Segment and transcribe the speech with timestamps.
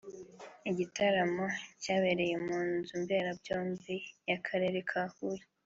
[0.69, 1.45] igitaramo
[1.81, 3.95] cyabereye mu nzu mberabyombi
[4.27, 5.43] y’akarere ka Huye